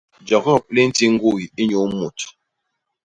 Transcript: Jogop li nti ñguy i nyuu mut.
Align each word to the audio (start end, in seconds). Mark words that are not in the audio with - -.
Jogop 0.27 0.63
li 0.75 0.81
nti 0.89 1.03
ñguy 1.13 1.41
i 1.61 1.63
nyuu 1.69 1.87
mut. 1.97 2.17